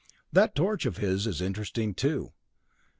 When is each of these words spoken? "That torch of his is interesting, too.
"That 0.33 0.55
torch 0.55 0.87
of 0.87 0.97
his 0.97 1.27
is 1.27 1.41
interesting, 1.41 1.93
too. 1.93 2.33